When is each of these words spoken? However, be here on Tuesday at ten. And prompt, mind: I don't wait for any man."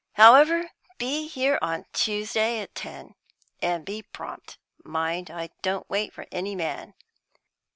However, 0.13 0.71
be 0.97 1.27
here 1.27 1.59
on 1.61 1.85
Tuesday 1.93 2.59
at 2.61 2.73
ten. 2.73 3.13
And 3.61 3.87
prompt, 4.11 4.57
mind: 4.83 5.29
I 5.29 5.51
don't 5.61 5.87
wait 5.91 6.11
for 6.11 6.25
any 6.31 6.55
man." 6.55 6.95